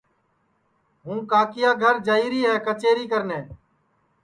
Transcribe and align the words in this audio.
ہوں 1.05 1.19
کاکیا 1.31 1.71
گھر 1.83 1.95
جائیری 2.07 2.41
ہے 2.47 2.55
کچیری 2.65 3.05
کرنے 3.11 3.39